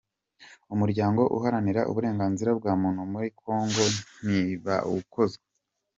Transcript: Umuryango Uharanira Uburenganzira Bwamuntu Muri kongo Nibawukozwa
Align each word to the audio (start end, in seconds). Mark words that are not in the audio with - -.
Umuryango 0.73 1.21
Uharanira 1.37 1.81
Uburenganzira 1.91 2.49
Bwamuntu 2.59 3.01
Muri 3.11 3.29
kongo 3.39 3.83
Nibawukozwa 4.25 5.45